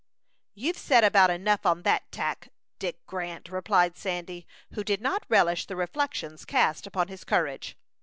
[0.55, 5.67] "You've said about enough on that tack, Dick Grant," replied Sandy, who did not relish
[5.67, 7.77] the reflections cast upon his courage.